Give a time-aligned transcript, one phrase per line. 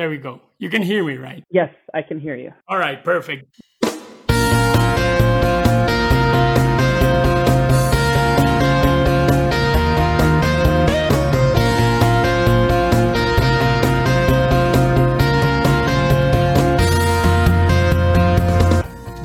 [0.00, 0.40] There we go.
[0.56, 1.44] You can hear me, right?
[1.50, 2.54] Yes, I can hear you.
[2.66, 3.44] All right, perfect.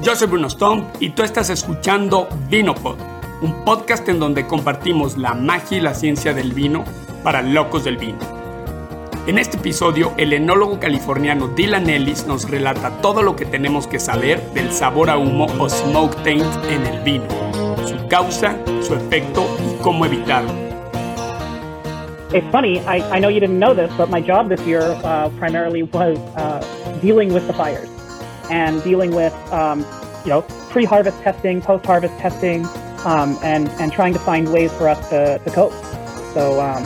[0.02, 2.98] Yo soy Bruno Stone y tú estás escuchando Vinopod,
[3.42, 6.84] un podcast en donde compartimos la magia y la ciencia del vino
[7.24, 8.35] para locos del vino.
[9.28, 14.00] En este episodio, el enólogo californiano Dylan Ellis nos relata todo lo que tenemos que
[14.00, 17.26] saber del sabor a humo o smoke taint en el vino,
[17.88, 20.54] su causa, su efecto y cómo evitarlo.
[22.34, 25.30] It's funny, I, I know you didn't know this, but my job this year uh,
[25.40, 26.64] primarily was uh,
[27.02, 27.90] dealing with the fires
[28.52, 29.84] and dealing with, um,
[30.24, 32.64] you know, pre-harvest testing, post-harvest testing,
[33.06, 35.74] um, and, and trying to find ways for us to, to cope.
[36.36, 36.84] So, um,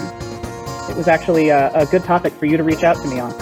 [0.90, 3.34] it was actually a, a good topic for you to reach out to me on.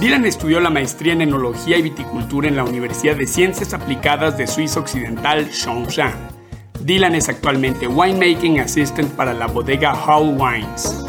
[0.00, 4.46] Dylan estudió la maestría en enología y viticultura en la Universidad de Ciencias Aplicadas de
[4.46, 6.36] Suiza Occidental, Changins.
[6.84, 11.02] Dylan es actualmente winemaking assistant para la bodega Hull Wines.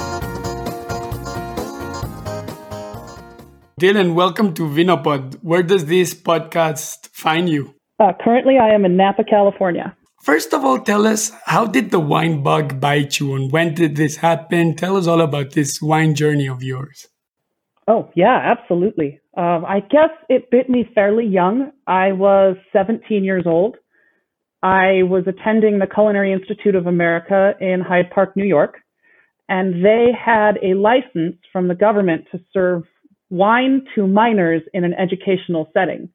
[3.78, 5.38] Dylan, welcome to Vinopod.
[5.44, 7.76] Where does this podcast find you?
[8.00, 9.96] Uh, currently, I am in Napa, California.
[10.28, 13.96] First of all, tell us how did the wine bug bite you and when did
[13.96, 14.76] this happen?
[14.76, 17.08] Tell us all about this wine journey of yours.
[17.88, 19.22] Oh, yeah, absolutely.
[19.38, 21.72] Um, I guess it bit me fairly young.
[21.88, 23.78] I was 17 years old.
[24.62, 28.80] I was attending the Culinary Institute of America in Hyde Park, New York,
[29.48, 32.84] and they had a license from the government to serve
[33.30, 36.10] wine to minors in an educational setting.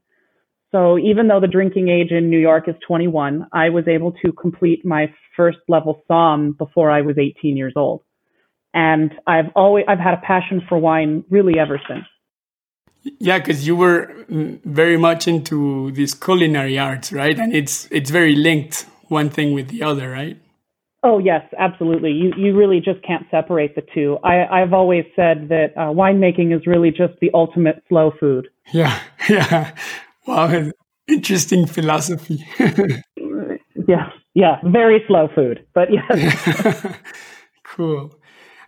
[0.72, 4.32] So even though the drinking age in New York is 21, I was able to
[4.32, 8.02] complete my first level SOM before I was 18 years old.
[8.74, 12.06] And I've always, I've had a passion for wine really ever since.
[13.18, 17.36] Yeah, because you were very much into these culinary arts, right?
[17.38, 20.38] And it's it's very linked one thing with the other, right?
[21.02, 22.12] Oh yes, absolutely.
[22.12, 24.18] You you really just can't separate the two.
[24.22, 28.46] I I've always said that uh, winemaking is really just the ultimate slow food.
[28.72, 28.96] Yeah,
[29.28, 29.74] yeah.
[30.26, 30.70] Wow,
[31.08, 32.44] interesting philosophy.
[33.88, 36.96] yeah, yeah, very slow food, but yes.
[37.64, 38.14] cool.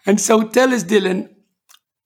[0.07, 1.29] And so tell us, Dylan,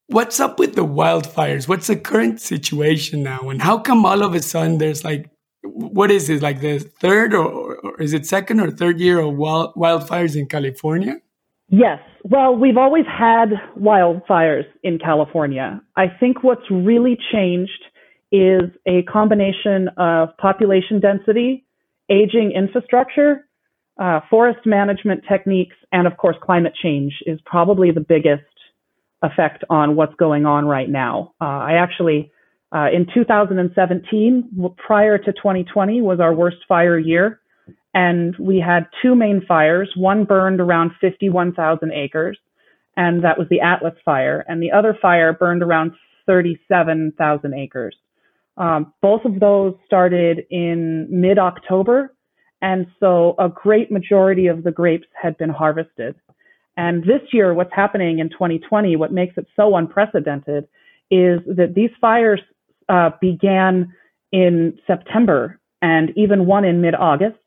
[0.07, 1.69] what's up with the wildfires?
[1.69, 3.49] What's the current situation now?
[3.49, 5.31] And how come all of a sudden there's like,
[5.63, 9.35] what is it, like the third or, or is it second or third year of
[9.35, 11.17] wild, wildfires in California?
[11.69, 11.99] Yes.
[12.25, 15.81] Well, we've always had wildfires in California.
[15.97, 17.85] I think what's really changed
[18.31, 21.65] is a combination of population density,
[22.11, 23.47] aging infrastructure,
[23.99, 28.45] uh, forest management techniques, and of course, climate change is probably the biggest
[29.23, 31.33] effect on what's going on right now.
[31.41, 32.31] Uh, I actually,
[32.73, 37.41] uh, in 2017, prior to 2020, was our worst fire year.
[37.95, 39.91] And we had two main fires.
[39.97, 42.39] One burned around 51,000 acres,
[42.97, 44.45] and that was the Atlas fire.
[44.47, 45.93] And the other fire burned around
[46.27, 47.97] 37,000 acres.
[48.59, 52.15] Um, both of those started in mid October.
[52.61, 56.17] And so a great majority of the grapes had been harvested.
[56.77, 60.67] And this year, what's happening in 2020, what makes it so unprecedented
[61.11, 62.41] is that these fires
[62.89, 63.93] uh, began
[64.33, 67.39] in September and even one in mid August.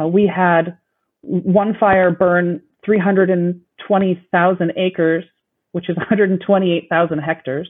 [0.00, 0.78] Uh, we had
[1.22, 5.24] one fire burn 320,000 acres,
[5.72, 7.68] which is 128,000 hectares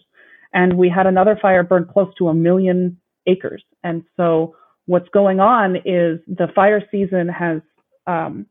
[0.56, 3.62] and we had another fire burn close to a million acres.
[3.84, 4.56] And so
[4.86, 7.60] what's going on is the fire season has
[8.06, 8.46] um,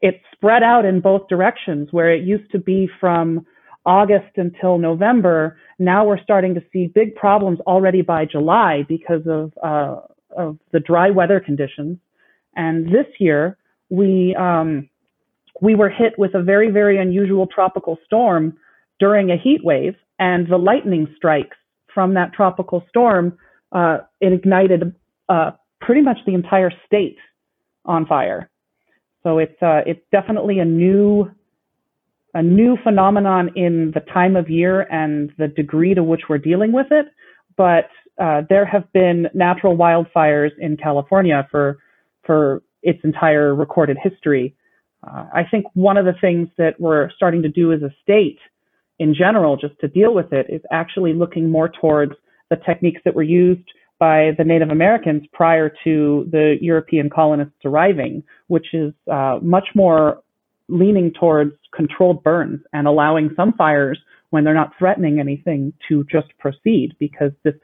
[0.00, 1.88] it's spread out in both directions.
[1.90, 3.46] Where it used to be from
[3.84, 9.52] August until November, now we're starting to see big problems already by July because of
[9.62, 10.00] uh,
[10.34, 11.98] of the dry weather conditions.
[12.56, 13.58] And this year
[13.90, 14.88] we um,
[15.60, 18.56] we were hit with a very very unusual tropical storm
[18.98, 21.56] during a heat wave and the lightning strikes
[21.94, 23.38] from that tropical storm
[23.72, 24.94] uh, it ignited
[25.28, 27.16] uh, pretty much the entire state
[27.84, 28.50] on fire.
[29.22, 31.30] So it's uh, it's definitely a new
[32.34, 36.72] a new phenomenon in the time of year and the degree to which we're dealing
[36.72, 37.06] with it.
[37.56, 37.88] But
[38.18, 41.78] uh, there have been natural wildfires in California for
[42.24, 44.54] for its entire recorded history.
[45.06, 48.38] Uh, I think one of the things that we're starting to do as a state
[48.98, 52.12] in general, just to deal with it, is actually looking more towards
[52.50, 53.68] the techniques that were used
[53.98, 60.22] by the Native Americans prior to the European colonists arriving, which is uh, much more
[60.68, 63.98] leaning towards controlled burns and allowing some fires
[64.30, 67.54] when they're not threatening anything to just proceed because this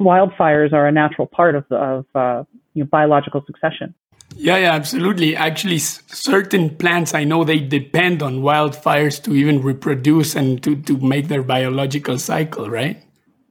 [0.00, 2.42] wildfires are a natural part of of uh,
[2.74, 3.94] you know, biological succession.
[4.36, 5.34] Yeah, yeah, absolutely.
[5.34, 10.96] Actually, certain plants I know they depend on wildfires to even reproduce and to, to
[10.98, 13.02] make their biological cycle, right?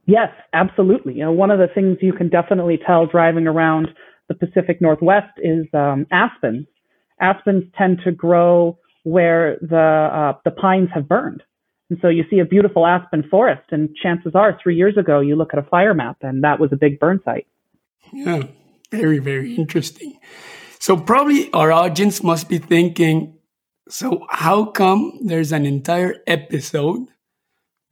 [0.05, 1.15] Yes, absolutely.
[1.15, 3.89] You know, one of the things you can definitely tell driving around
[4.29, 6.65] the Pacific Northwest is um, aspens.
[7.21, 11.43] Aspens tend to grow where the uh, the pines have burned,
[11.89, 13.63] and so you see a beautiful aspen forest.
[13.71, 16.71] And chances are, three years ago, you look at a fire map, and that was
[16.71, 17.47] a big burn site.
[18.13, 18.43] Yeah,
[18.91, 20.19] very very interesting.
[20.79, 23.37] So probably our audience must be thinking,
[23.89, 27.07] so how come there's an entire episode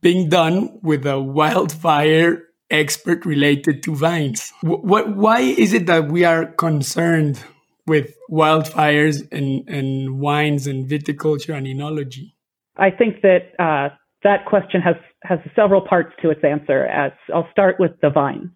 [0.01, 4.51] being done with a wildfire expert related to vines?
[4.61, 7.43] What, why is it that we are concerned
[7.87, 12.33] with wildfires and, and wines and viticulture and enology?
[12.77, 16.85] I think that uh, that question has, has several parts to its answer.
[16.85, 18.49] As I'll start with the vines.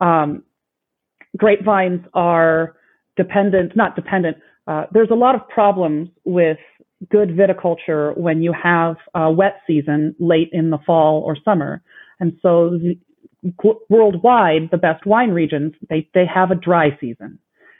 [0.00, 0.44] Um,
[1.36, 2.76] grapevines are
[3.18, 4.38] dependent, not dependent.
[4.66, 6.56] Uh, there's a lot of problems with
[7.10, 11.82] good viticulture when you have a wet season late in the fall or summer.
[12.18, 12.98] And so the,
[13.88, 17.38] worldwide, the best wine regions, they, they have a dry season.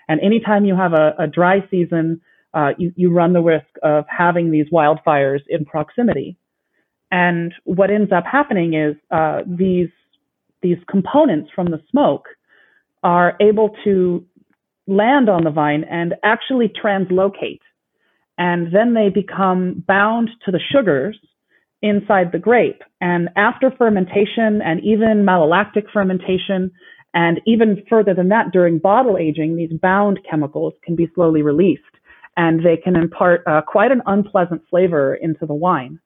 [0.09, 2.21] And anytime you have a, a dry season,
[2.55, 6.37] uh, you, you run the risk of having these wildfires in proximity.
[7.11, 9.89] And what ends up happening is uh, these
[10.61, 12.27] these components from the smoke
[13.03, 14.25] are able to
[14.89, 17.61] land on the vine and actually translocate.
[18.39, 21.19] And then they become bound to the sugars
[21.83, 22.83] inside the grape.
[23.01, 26.73] And after fermentation and even malolactic fermentation,
[27.15, 31.83] and even further than that, during bottle aging, these bound chemicals can be slowly released
[32.37, 35.99] and they can impart uh, quite an unpleasant flavor into the wine.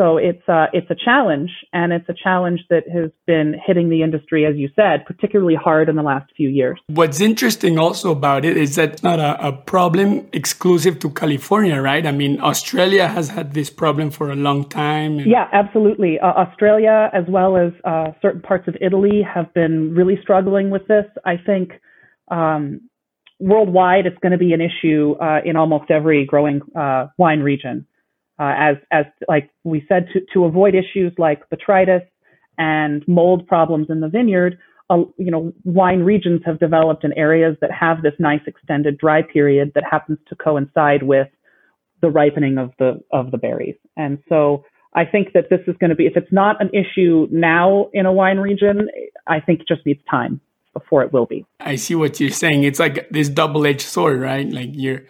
[0.00, 4.02] So it's uh, it's a challenge, and it's a challenge that has been hitting the
[4.02, 6.80] industry, as you said, particularly hard in the last few years.
[6.86, 11.78] What's interesting also about it is that it's not a, a problem exclusive to California,
[11.82, 12.06] right?
[12.06, 15.18] I mean, Australia has had this problem for a long time.
[15.18, 15.30] And...
[15.30, 16.18] Yeah, absolutely.
[16.18, 20.86] Uh, Australia, as well as uh, certain parts of Italy, have been really struggling with
[20.88, 21.04] this.
[21.26, 21.72] I think.
[22.30, 22.88] Um,
[23.42, 27.86] worldwide, it's going to be an issue uh, in almost every growing uh, wine region
[28.40, 32.06] uh, as as like we said to to avoid issues like botrytis
[32.58, 34.58] and mold problems in the vineyard.
[34.88, 39.22] Uh, you know, wine regions have developed in areas that have this nice extended dry
[39.22, 41.28] period that happens to coincide with
[42.00, 43.76] the ripening of the of the berries.
[43.96, 44.64] And so
[44.94, 48.06] I think that this is going to be if it's not an issue now in
[48.06, 48.88] a wine region,
[49.26, 50.40] I think it just needs time
[50.72, 51.44] before it will be.
[51.60, 52.64] I see what you're saying.
[52.64, 54.50] It's like this double-edged sword, right?
[54.50, 55.02] Like you're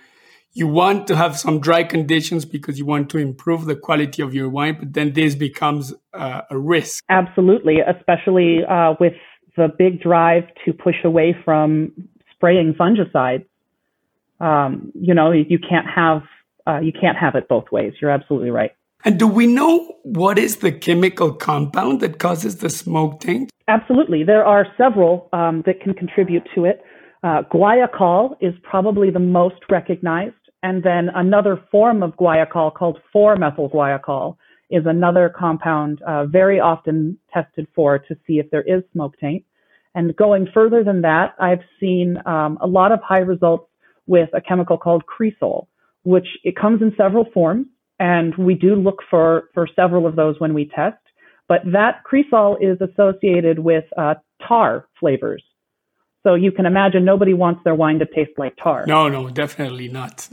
[0.53, 4.35] you want to have some dry conditions because you want to improve the quality of
[4.35, 7.05] your wine, but then this becomes uh, a risk.
[7.09, 9.13] Absolutely, especially uh, with
[9.57, 11.93] the big drive to push away from
[12.33, 13.47] spraying fungicides.
[14.41, 16.23] Um, you know, you can't have
[16.67, 17.95] uh, you can't have it both ways.
[18.01, 18.73] You're absolutely right.
[19.05, 23.51] And do we know what is the chemical compound that causes the smoke taint?
[23.69, 26.83] Absolutely, there are several um, that can contribute to it.
[27.23, 30.35] Uh, guaiacol is probably the most recognized.
[30.63, 34.37] And then another form of guaiacol called 4-methyl guaiacol
[34.71, 39.45] is another compound uh, very often tested for to see if there is smoke taint.
[39.95, 43.69] And going further than that, I've seen um, a lot of high results
[44.07, 45.67] with a chemical called cresol,
[46.05, 47.67] which it comes in several forms,
[47.99, 50.99] and we do look for for several of those when we test.
[51.49, 54.15] But that cresol is associated with uh,
[54.47, 55.43] tar flavors.
[56.23, 58.85] So you can imagine nobody wants their wine to taste like tar.
[58.87, 60.29] No, no, definitely not.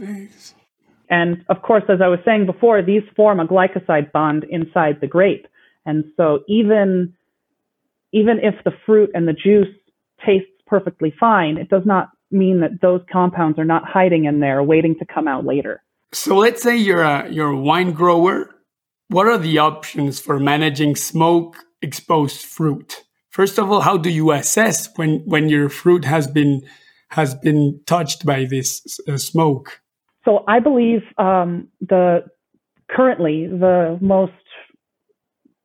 [1.10, 5.08] And of course, as I was saying before, these form a glycoside bond inside the
[5.08, 5.48] grape.
[5.86, 7.14] And so even,
[8.12, 9.74] even if the fruit and the juice
[10.26, 14.62] tastes perfectly fine, it does not mean that those compounds are not hiding in there
[14.62, 15.82] waiting to come out later.
[16.12, 18.54] So let's say you're a, you're a wine grower.
[19.08, 23.04] What are the options for managing smoke exposed fruit?
[23.38, 26.64] First of all, how do you assess when, when your fruit has been
[27.10, 29.80] has been touched by this uh, smoke?
[30.26, 32.26] So I believe um, the
[32.90, 34.34] currently the most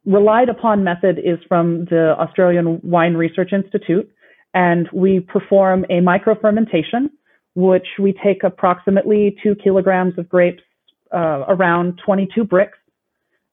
[0.04, 4.06] relied upon method is from the Australian Wine Research Institute,
[4.52, 7.08] and we perform a microfermentation,
[7.54, 10.62] which we take approximately two kilograms of grapes,
[11.10, 12.72] uh, around 22 Brix,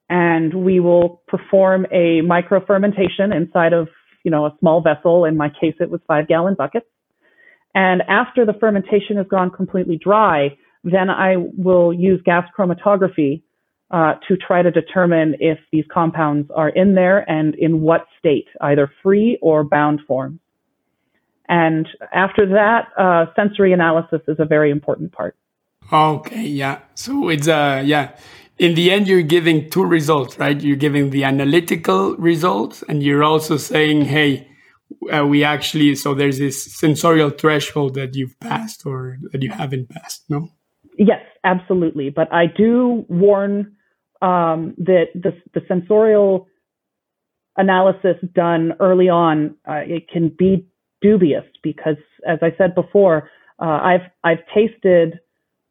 [0.09, 3.87] and we will perform a microfermentation inside of
[4.23, 5.25] you know, a small vessel.
[5.25, 6.85] In my case, it was five gallon buckets.
[7.75, 13.43] And after the fermentation has gone completely dry, then I will use gas chromatography
[13.91, 18.47] uh, to try to determine if these compounds are in there and in what state,
[18.61, 20.39] either free or bound form.
[21.47, 25.35] And after that, uh, sensory analysis is a very important part.
[25.91, 26.79] Okay, yeah.
[26.93, 28.15] So it's uh yeah.
[28.59, 30.59] In the end, you're giving two results, right?
[30.61, 34.49] You're giving the analytical results, and you're also saying, hey,
[35.13, 39.89] uh, we actually so there's this sensorial threshold that you've passed or that you haven't
[39.89, 40.49] passed, no?
[40.97, 42.09] Yes, absolutely.
[42.09, 43.75] But I do warn
[44.21, 46.47] um, that the the sensorial
[47.55, 50.67] analysis done early on uh, it can be
[51.01, 51.97] dubious because,
[52.27, 55.19] as I said before, uh, I've I've tasted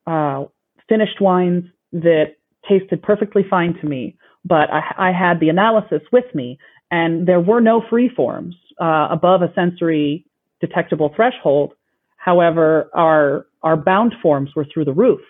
[0.06, 0.44] uh,
[0.88, 2.37] finished wines that
[2.68, 6.58] tasted perfectly fine to me, but I, I, had the analysis with me,
[6.90, 10.24] and there were no free forms uh, above a sensory
[10.60, 11.72] detectable threshold.
[12.16, 15.20] However, our our bound forms were through the roof,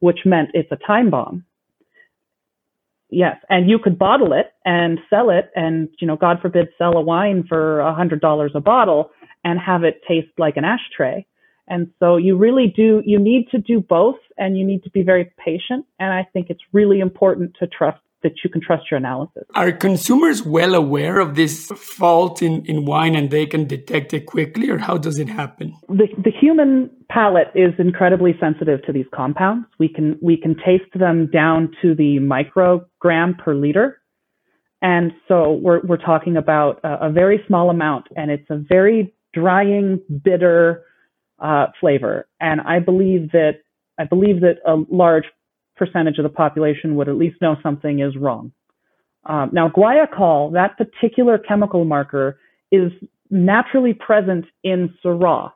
[0.00, 1.44] which meant it's a time bomb.
[3.10, 6.96] Yes, and you could bottle it and sell it, and you know, God forbid, sell
[6.96, 9.10] a wine for a hundred dollars a bottle
[9.44, 11.24] and have it taste like an ashtray.
[11.68, 15.02] And so you really do, you need to do both and you need to be
[15.02, 15.86] very patient.
[15.98, 19.44] And I think it's really important to trust that you can trust your analysis.
[19.54, 24.26] Are consumers well aware of this fault in, in wine and they can detect it
[24.26, 25.74] quickly or how does it happen?
[25.88, 29.66] The, the human palate is incredibly sensitive to these compounds.
[29.78, 34.00] We can, we can taste them down to the microgram per liter.
[34.82, 39.14] And so we're, we're talking about a, a very small amount and it's a very
[39.32, 40.84] drying, bitter
[41.38, 42.28] uh, flavor.
[42.40, 43.60] And I believe that
[43.98, 45.24] I believe that a large
[45.76, 48.52] percentage of the population would at least know something is wrong.
[49.24, 52.38] Um, now, guaiacol, that particular chemical marker,
[52.70, 52.92] is
[53.30, 55.52] naturally present in Syrah.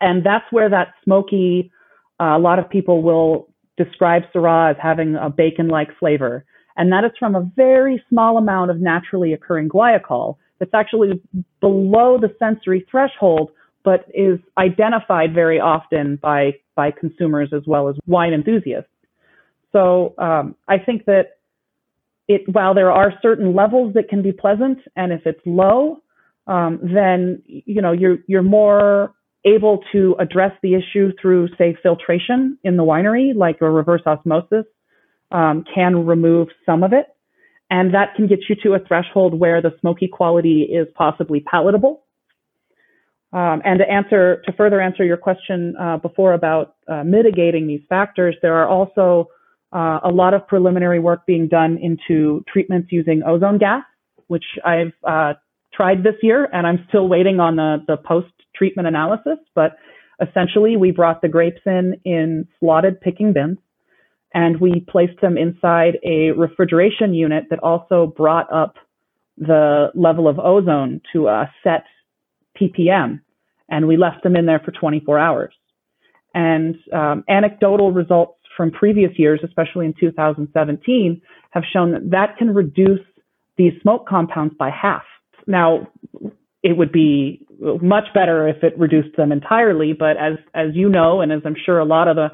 [0.00, 1.70] And that's where that smoky,
[2.20, 6.44] uh, a lot of people will describe Syrah as having a bacon like flavor.
[6.76, 11.20] And that is from a very small amount of naturally occurring guaiacol that's actually
[11.60, 13.50] below the sensory threshold,
[13.84, 18.90] but is identified very often by, by consumers as well as wine enthusiasts.
[19.72, 21.38] So um, I think that
[22.28, 26.02] it, while there are certain levels that can be pleasant, and if it's low,
[26.46, 32.58] um, then you know you're you're more able to address the issue through, say, filtration
[32.62, 34.66] in the winery, like a reverse osmosis
[35.30, 37.06] um, can remove some of it.
[37.70, 42.02] And that can get you to a threshold where the smoky quality is possibly palatable.
[43.32, 47.82] Um, and to answer, to further answer your question uh, before about uh, mitigating these
[47.88, 49.28] factors, there are also
[49.72, 53.84] uh, a lot of preliminary work being done into treatments using ozone gas,
[54.26, 55.34] which I've uh,
[55.72, 59.38] tried this year, and I'm still waiting on the, the post-treatment analysis.
[59.54, 59.76] But
[60.20, 63.58] essentially, we brought the grapes in in slotted picking bins
[64.32, 68.76] and we placed them inside a refrigeration unit that also brought up
[69.36, 71.84] the level of ozone to a set
[72.60, 73.20] ppm
[73.68, 75.54] and we left them in there for 24 hours.
[76.34, 82.54] And um, anecdotal results from previous years especially in 2017 have shown that that can
[82.54, 83.00] reduce
[83.56, 85.02] these smoke compounds by half.
[85.46, 85.88] Now
[86.62, 87.46] it would be
[87.82, 91.56] much better if it reduced them entirely but as as you know and as i'm
[91.66, 92.28] sure a lot of the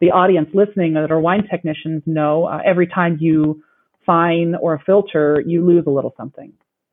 [0.00, 3.60] the audience listening that are wine technicians know uh, every time you
[4.08, 6.50] fine or filter, you lose a little something.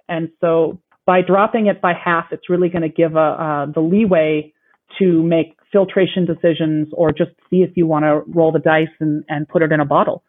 [0.09, 3.79] And so by dropping it by half, it's really going to give a, uh, the
[3.79, 4.53] leeway
[4.99, 9.23] to make filtration decisions or just see if you want to roll the dice and,
[9.27, 10.23] and put it in a bottle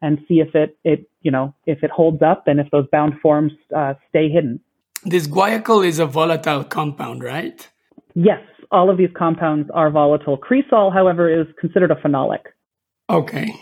[0.00, 3.14] and see if it, it, you know, if it holds up and if those bound
[3.20, 4.60] forms uh, stay hidden.
[5.04, 7.68] This guaiacol is a volatile compound, right?
[8.14, 10.36] Yes, all of these compounds are volatile.
[10.36, 12.40] Cresol, however, is considered a phenolic.
[13.08, 13.54] Okay.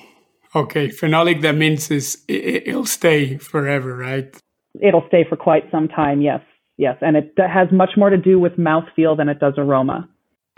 [0.54, 0.88] Okay.
[0.88, 4.34] Phenolic, that means is it, will stay forever, right?
[4.80, 6.40] It'll stay for quite some time, yes.
[6.76, 6.96] Yes.
[7.00, 10.08] And it has much more to do with mouthfeel than it does aroma.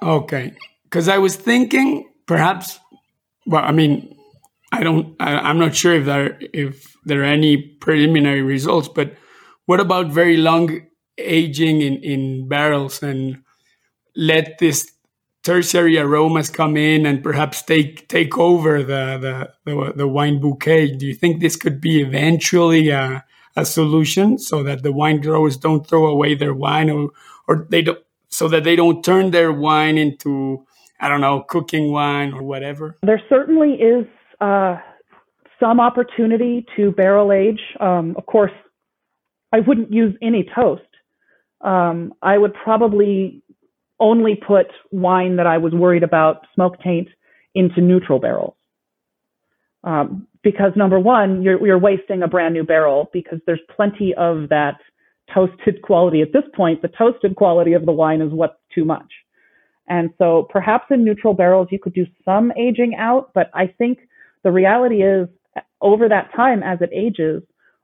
[0.02, 0.54] Okay.
[0.84, 2.78] Because I was thinking perhaps,
[3.46, 4.16] well, I mean,
[4.72, 9.14] I don't, I, am not sure if there, if there are any preliminary results, but
[9.66, 10.80] what about very long
[11.18, 13.42] aging in, in barrels and
[14.14, 14.90] let this
[15.42, 20.94] tertiary aromas come in and perhaps take take over the the, the, the wine bouquet.
[20.94, 23.25] Do you think this could be eventually a,
[23.58, 27.10] a solution so that the wine growers don't throw away their wine or
[27.46, 27.98] or they don't
[28.28, 30.64] so that they don't turn their wine into
[31.00, 32.96] I don't know cooking wine or whatever?
[33.02, 34.06] There certainly is
[34.40, 34.76] uh,
[35.60, 37.60] some opportunity to barrel age.
[37.80, 38.52] Um, of course,
[39.52, 40.82] I wouldn't use any toast.
[41.60, 43.42] Um, I would probably
[44.00, 47.08] only put wine that I was worried about smoke taint
[47.54, 48.54] into neutral barrels.
[49.82, 54.48] Um, because number one, you're, you're wasting a brand new barrel because there's plenty of
[54.48, 54.76] that
[55.34, 56.22] toasted quality.
[56.22, 59.12] At this point, the toasted quality of the wine is what's too much.
[59.90, 63.98] And so perhaps in neutral barrels, you could do some aging out, but I think
[64.42, 65.28] the reality is
[65.82, 67.42] over that time, as it ages,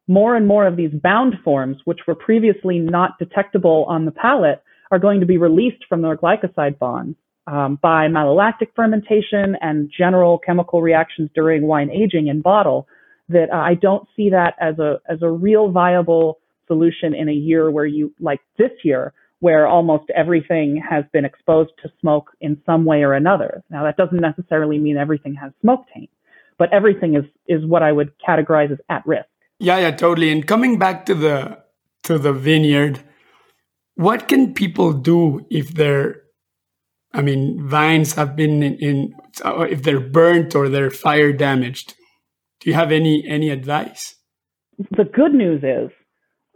[0.08, 4.62] more and more of these bound forms, which were previously not detectable on the palate,
[4.90, 10.38] are going to be released from their glycoside bonds um, by malolactic fermentation and general
[10.38, 12.86] chemical reactions during wine aging in bottle.
[13.28, 17.32] That uh, I don't see that as a as a real viable solution in a
[17.32, 22.58] year where you like this year where almost everything has been exposed to smoke in
[22.64, 23.62] some way or another.
[23.68, 26.10] Now that doesn't necessarily mean everything has smoke taint,
[26.58, 29.28] but everything is is what I would categorize as at risk.
[29.58, 30.30] Yeah, yeah, totally.
[30.30, 31.58] And coming back to the
[32.04, 33.00] to the vineyard,
[33.96, 36.23] what can people do if their
[37.14, 41.94] I mean, vines have been in, in if they're burnt or they're fire damaged?
[42.60, 44.16] Do you have any any advice?
[44.90, 45.90] The good news is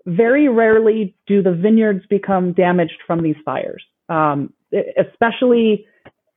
[0.07, 3.85] very rarely do the vineyards become damaged from these fires.
[4.09, 4.53] Um,
[4.99, 5.87] especially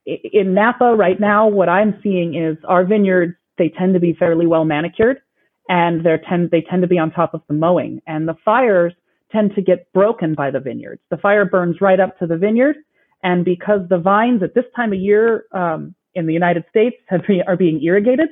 [0.06, 4.46] in Napa right now, what I'm seeing is our vineyards, they tend to be fairly
[4.46, 5.22] well manicured
[5.70, 8.94] and they tend, they tend to be on top of the mowing and the fires
[9.32, 11.02] tend to get broken by the vineyards.
[11.10, 12.76] The fire burns right up to the vineyard.
[13.24, 16.98] And because the vines at this time of year, um, in the United States
[17.28, 18.30] be, are being irrigated.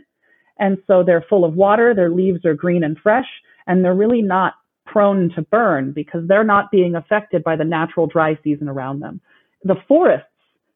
[0.58, 1.93] And so they're full of water.
[1.93, 3.27] Their leaves are green and fresh
[3.69, 4.55] and they're really not
[4.86, 9.22] prone to burn because they're not being affected by the natural dry season around them.
[9.63, 10.25] The forests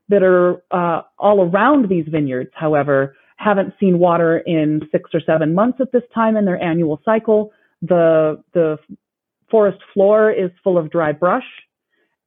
[0.09, 5.55] that are uh, all around these vineyards, however, haven't seen water in six or seven
[5.55, 7.51] months at this time in their annual cycle.
[7.81, 8.77] The the
[9.49, 11.43] forest floor is full of dry brush,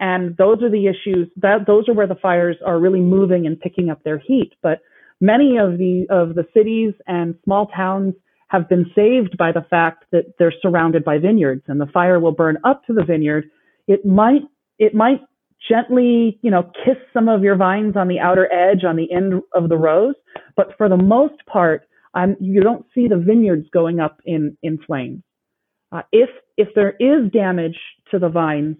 [0.00, 1.28] and those are the issues.
[1.36, 4.52] That those are where the fires are really moving and picking up their heat.
[4.62, 4.80] But
[5.20, 8.14] many of the of the cities and small towns
[8.48, 12.32] have been saved by the fact that they're surrounded by vineyards and the fire will
[12.32, 13.50] burn up to the vineyard.
[13.88, 14.42] It might,
[14.78, 15.20] it might
[15.68, 19.42] gently, you know, kiss some of your vines on the outer edge on the end
[19.52, 20.14] of the rows.
[20.54, 24.78] But for the most part, um, you don't see the vineyards going up in, in
[24.86, 25.22] flames.
[25.90, 27.78] Uh, if, if there is damage
[28.10, 28.76] to the vines,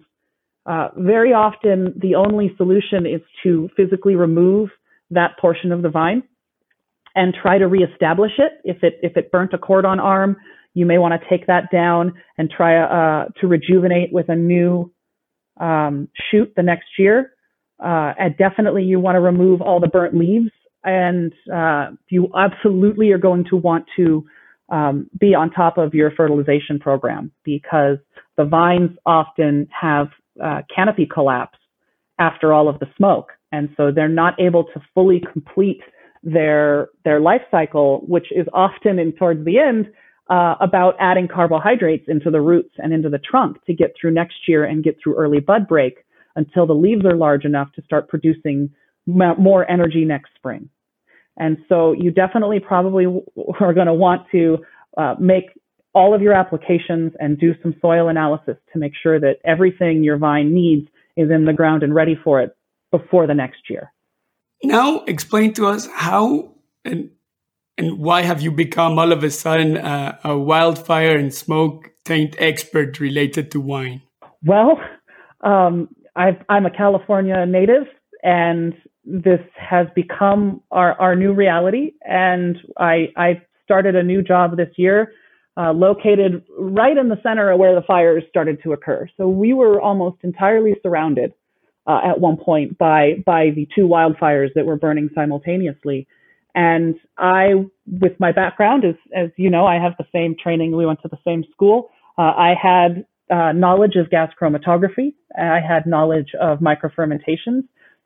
[0.67, 4.69] uh, very often the only solution is to physically remove
[5.09, 6.21] that portion of the vine
[7.15, 8.51] and try to reestablish it.
[8.65, 10.35] If it if it burnt a cordon arm,
[10.73, 14.91] you may want to take that down and try uh, to rejuvenate with a new
[15.59, 17.31] um, shoot the next year.
[17.83, 20.51] Uh, and definitely, you want to remove all the burnt leaves,
[20.83, 24.25] and uh, you absolutely are going to want to
[24.69, 27.97] um, be on top of your fertilization program because
[28.35, 30.07] the vines often have
[30.43, 31.57] uh, canopy collapse
[32.19, 35.81] after all of the smoke, and so they're not able to fully complete
[36.23, 39.87] their their life cycle, which is often in towards the end
[40.29, 44.47] uh, about adding carbohydrates into the roots and into the trunk to get through next
[44.47, 46.03] year and get through early bud break
[46.35, 48.69] until the leaves are large enough to start producing
[49.05, 50.69] more energy next spring.
[51.37, 53.05] And so you definitely probably
[53.59, 54.57] are going to want to
[54.97, 55.45] uh, make
[55.97, 60.17] all of your applications and do some soil analysis to make sure that everything your
[60.17, 62.55] vine needs is in the ground and ready for it
[62.91, 63.91] before the next year.
[64.63, 66.51] Now, explain to us how
[66.85, 67.09] and
[67.79, 72.35] and why have you become all of a sudden uh, a wildfire and smoke taint
[72.39, 74.01] expert related to wine?
[74.43, 74.79] Well,
[75.41, 77.85] um, i am a California native,
[78.23, 78.73] and
[79.05, 81.93] this has become our, our new reality.
[82.01, 85.13] And I, I started a new job this year,
[85.57, 89.09] uh, located right in the center of where the fires started to occur.
[89.17, 91.33] So we were almost entirely surrounded
[91.87, 96.07] uh, at one point by by the two wildfires that were burning simultaneously.
[96.53, 100.75] And I, with my background, as as you know, I have the same training.
[100.75, 101.89] We went to the same school.
[102.17, 105.13] Uh, I had uh, knowledge of gas chromatography.
[105.37, 107.63] I had knowledge of microfermentations.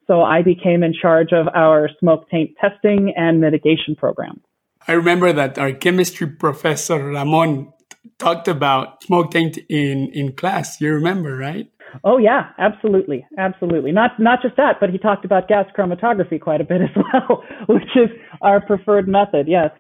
[0.07, 4.41] So I became in charge of our smoke taint testing and mitigation program.
[4.87, 7.71] I remember that our chemistry professor Ramon
[8.17, 10.81] talked about smoke taint in in class.
[10.81, 11.71] You remember, right?
[12.03, 13.91] Oh yeah, absolutely, absolutely.
[13.91, 17.43] Not not just that, but he talked about gas chromatography quite a bit as well,
[17.67, 18.09] which is
[18.41, 19.47] our preferred method.
[19.47, 19.71] Yes.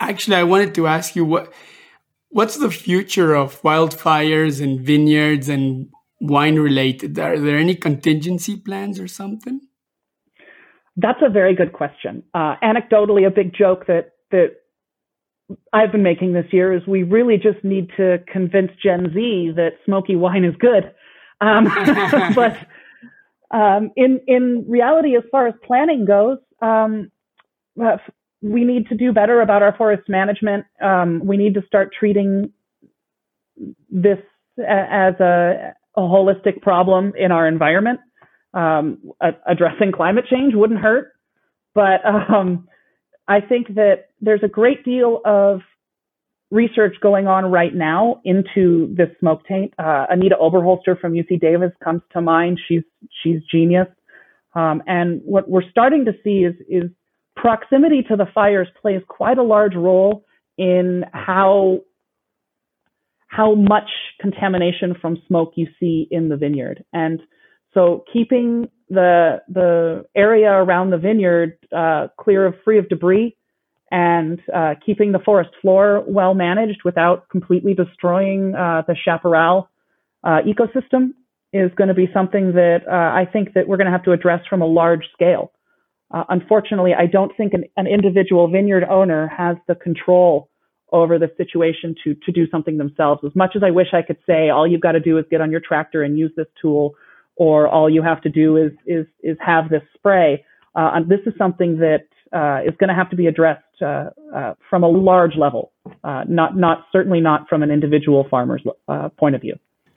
[0.00, 1.52] Actually, I wanted to ask you what
[2.28, 5.88] what's the future of wildfires and vineyards and
[6.20, 7.18] wine related?
[7.18, 9.60] Are there any contingency plans or something?
[10.96, 12.22] That's a very good question.
[12.34, 14.56] Uh, anecdotally, a big joke that that
[15.72, 19.72] I've been making this year is we really just need to convince Gen Z that
[19.84, 20.92] smoky wine is good.
[21.40, 21.64] Um,
[22.34, 22.56] but
[23.50, 27.10] um, in in reality, as far as planning goes, um,
[27.82, 27.98] uh,
[28.40, 30.64] we need to do better about our forest management.
[30.80, 32.52] Um, we need to start treating
[33.90, 34.18] this
[34.58, 38.00] as a, a holistic problem in our environment.
[38.52, 39.12] Um,
[39.46, 41.12] addressing climate change wouldn't hurt,
[41.74, 42.68] but um,
[43.26, 45.60] I think that there's a great deal of
[46.50, 49.74] research going on right now into this smoke taint.
[49.78, 52.60] Uh, Anita Oberholster from UC Davis comes to mind.
[52.68, 52.82] She's
[53.22, 53.88] she's genius.
[54.54, 56.90] Um, and what we're starting to see is is
[57.36, 60.24] proximity to the fires plays quite a large role
[60.56, 61.80] in how
[63.26, 66.84] how much contamination from smoke you see in the vineyard.
[66.92, 67.20] And
[67.72, 73.36] so keeping the the area around the vineyard uh, clear of free of debris
[73.94, 79.68] and uh, keeping the forest floor well managed without completely destroying uh, the chaparral
[80.24, 81.10] uh, ecosystem
[81.52, 84.10] is going to be something that uh, I think that we're going to have to
[84.10, 85.52] address from a large scale.
[86.12, 90.50] Uh, unfortunately, I don't think an, an, individual vineyard owner has the control
[90.90, 93.20] over the situation to to do something themselves.
[93.24, 95.40] As much as I wish I could say all you've got to do is get
[95.40, 96.94] on your tractor and use this tool,
[97.36, 100.44] or all you have to do is is is have this spray.
[100.74, 104.54] Uh, this is something that uh, is going to have to be addressed uh, uh,
[104.68, 109.34] from a large level, uh, not not certainly not from an individual farmer's uh, point
[109.34, 109.54] of view.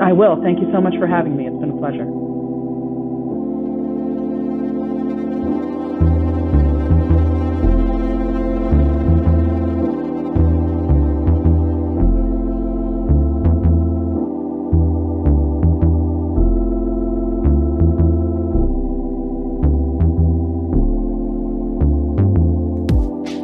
[0.00, 0.40] I will.
[0.42, 1.46] Thank you so much for having me.
[1.46, 2.21] It's been a pleasure.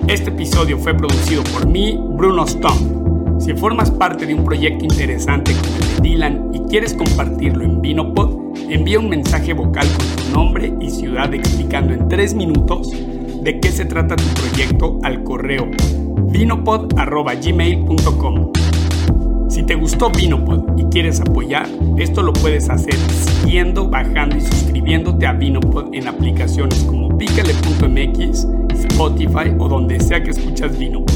[0.09, 3.41] Este episodio fue producido por mí, Bruno Stone.
[3.41, 7.83] Si formas parte de un proyecto interesante como el de Dylan y quieres compartirlo en
[7.83, 13.61] Vinopod, envía un mensaje vocal con tu nombre y ciudad explicando en tres minutos de
[13.61, 15.69] qué se trata tu proyecto al correo
[16.31, 18.53] vinopod.gmail.com.
[19.51, 21.69] Si te gustó Vinopod y quieres apoyar,
[21.99, 28.47] esto lo puedes hacer siguiendo, bajando y suscribiéndote a Vinopod en aplicaciones como picale.mx,
[28.85, 31.13] Spotify o donde sea que escuchas Vinopod.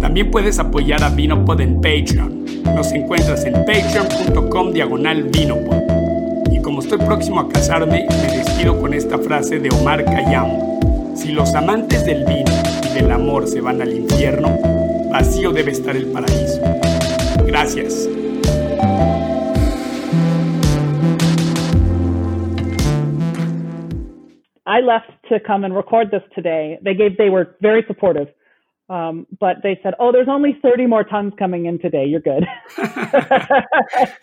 [0.00, 2.44] También puedes apoyar a Vinopod en Patreon.
[2.74, 5.82] Nos encuentras en patreon.com diagonal Vinopod.
[6.50, 10.48] Y como estoy próximo a casarme, me despido con esta frase de Omar Khayyam.
[11.14, 12.52] Si los amantes del vino
[12.90, 14.58] y del amor se van al infierno,
[15.10, 16.60] vacío debe estar el paraíso.
[17.46, 18.08] Gracias.
[24.64, 26.78] I left to come and record this today.
[26.82, 28.28] They gave they were very supportive.
[28.88, 32.04] Um, but they said, "Oh, there's only 30 more tons coming in today.
[32.04, 32.44] You're good."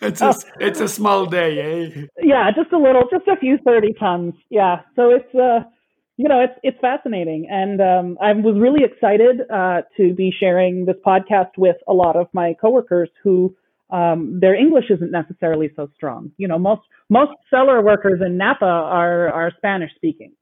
[0.01, 2.05] it's a it's a small day, eh?
[2.21, 4.33] Yeah, just a little, just a few 30 tons.
[4.49, 5.61] Yeah, so it's uh,
[6.17, 10.85] you know, it's it's fascinating, and um, I was really excited uh, to be sharing
[10.85, 13.55] this podcast with a lot of my coworkers who
[13.89, 16.31] um, their English isn't necessarily so strong.
[16.37, 20.33] You know, most most cellar workers in Napa are are Spanish speaking.